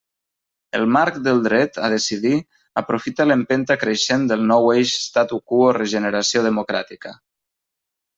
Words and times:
El 0.77 0.83
marc 0.93 1.17
del 1.25 1.41
dret 1.47 1.75
a 1.87 1.89
decidir 1.93 2.31
aprofita 2.81 3.27
l'empenta 3.27 3.77
creixent 3.83 4.23
del 4.31 4.47
nou 4.53 4.71
eix 4.77 4.95
statu 5.11 5.39
quo-regeneració 5.53 6.43
democràtica. 6.47 7.15